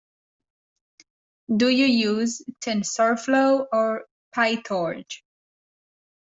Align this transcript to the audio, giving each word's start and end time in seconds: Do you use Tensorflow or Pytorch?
Do 1.55 1.67
you 1.69 1.85
use 1.85 2.41
Tensorflow 2.65 3.67
or 3.71 4.07
Pytorch? 4.35 5.21